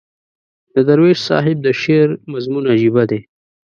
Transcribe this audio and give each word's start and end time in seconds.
د 0.73 0.75
درویش 0.87 1.19
صاحب 1.29 1.57
د 1.63 1.67
شعر 1.81 2.09
مضمون 2.31 2.63
عجیبه 2.73 3.03
دی. 3.11 3.19